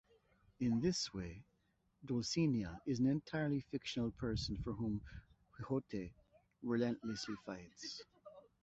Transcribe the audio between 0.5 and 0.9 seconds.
In